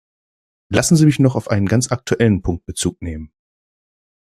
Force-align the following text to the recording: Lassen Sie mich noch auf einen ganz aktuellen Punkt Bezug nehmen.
Lassen 0.69 0.95
Sie 0.95 1.05
mich 1.05 1.19
noch 1.19 1.35
auf 1.35 1.51
einen 1.51 1.67
ganz 1.67 1.91
aktuellen 1.91 2.41
Punkt 2.41 2.65
Bezug 2.65 3.03
nehmen. 3.03 3.31